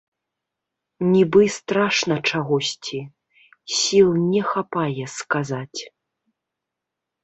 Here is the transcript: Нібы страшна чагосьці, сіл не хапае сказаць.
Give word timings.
Нібы 1.13 1.45
страшна 1.57 2.15
чагосьці, 2.29 2.99
сіл 3.77 4.09
не 4.31 4.41
хапае 4.51 5.05
сказаць. 5.21 5.81